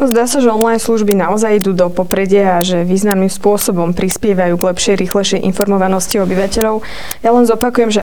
[0.00, 4.56] No, zdá sa, že online služby naozaj idú do popredia a že významným spôsobom prispievajú
[4.56, 6.80] k lepšej, rýchlejšej informovanosti obyvateľov.
[7.20, 7.98] Ja len zopakujem, že